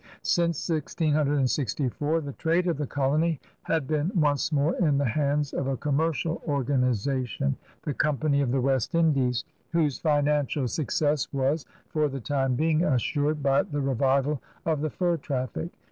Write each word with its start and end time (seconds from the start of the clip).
Since 0.23 0.67
1664, 0.67 2.21
the 2.21 2.33
trade 2.33 2.65
of 2.65 2.77
the 2.79 2.87
colony 2.87 3.39
had 3.61 3.85
been 3.85 4.11
once 4.15 4.51
more 4.51 4.73
in 4.77 4.97
the 4.97 5.05
hands 5.05 5.53
of 5.53 5.67
a 5.67 5.77
commercial 5.77 6.41
organization, 6.47 7.55
the 7.83 7.93
Company 7.93 8.41
of 8.41 8.51
the 8.51 8.61
West 8.61 8.95
Indies, 8.95 9.43
whose 9.69 9.99
financial 9.99 10.67
success 10.67 11.31
was, 11.31 11.67
for 11.89 12.09
the 12.09 12.19
time 12.19 12.55
being, 12.55 12.83
assured 12.83 13.43
by 13.43 13.61
the 13.61 13.79
revival 13.81 14.41
of 14.65 14.81
the 14.81 14.89
fur 14.89 15.17
traffic. 15.17 15.69